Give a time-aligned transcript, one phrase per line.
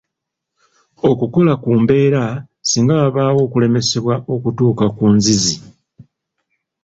[1.09, 2.23] Okukola ku mbeera
[2.69, 5.55] singa wabaawo okulemesebwa okutuuka ku nzizi.